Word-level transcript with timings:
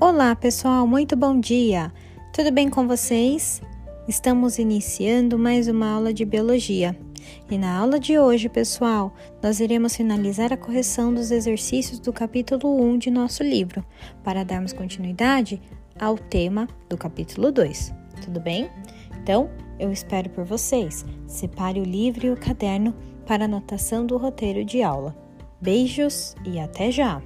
Olá, 0.00 0.36
pessoal, 0.36 0.86
muito 0.86 1.16
bom 1.16 1.40
dia! 1.40 1.92
Tudo 2.32 2.52
bem 2.52 2.70
com 2.70 2.86
vocês? 2.86 3.60
Estamos 4.06 4.56
iniciando 4.56 5.36
mais 5.36 5.66
uma 5.66 5.90
aula 5.90 6.14
de 6.14 6.24
biologia. 6.24 6.96
E 7.50 7.58
na 7.58 7.76
aula 7.76 7.98
de 7.98 8.16
hoje, 8.16 8.48
pessoal, 8.48 9.12
nós 9.42 9.58
iremos 9.58 9.96
finalizar 9.96 10.52
a 10.52 10.56
correção 10.56 11.12
dos 11.12 11.32
exercícios 11.32 11.98
do 11.98 12.12
capítulo 12.12 12.80
1 12.80 12.98
de 12.98 13.10
nosso 13.10 13.42
livro, 13.42 13.84
para 14.22 14.44
darmos 14.44 14.72
continuidade 14.72 15.60
ao 15.98 16.16
tema 16.16 16.68
do 16.88 16.96
capítulo 16.96 17.50
2. 17.50 17.92
Tudo 18.24 18.38
bem? 18.38 18.70
Então, 19.20 19.50
eu 19.80 19.90
espero 19.90 20.30
por 20.30 20.44
vocês. 20.44 21.04
Separe 21.26 21.80
o 21.80 21.84
livro 21.84 22.24
e 22.24 22.30
o 22.30 22.36
caderno 22.36 22.94
para 23.26 23.46
anotação 23.46 24.06
do 24.06 24.16
roteiro 24.16 24.64
de 24.64 24.80
aula. 24.80 25.12
Beijos 25.60 26.36
e 26.46 26.60
até 26.60 26.88
já! 26.92 27.20